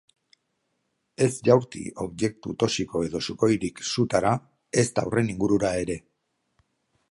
Ez 1.25 1.33
jaurti 1.49 1.81
objektu 2.05 2.55
toxiko 2.63 3.03
edo 3.09 3.21
sukoirik 3.27 3.83
sutara, 3.91 4.33
ezta 4.87 5.07
horren 5.11 5.33
ingurura 5.35 5.75
ere. 5.87 6.03